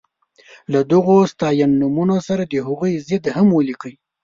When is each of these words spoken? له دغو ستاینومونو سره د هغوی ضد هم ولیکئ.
له 0.73 0.79
دغو 0.91 1.17
ستاینومونو 1.33 2.15
سره 2.27 2.43
د 2.45 2.53
هغوی 2.67 2.93
ضد 3.07 3.25
هم 3.37 3.47
ولیکئ. 3.57 3.93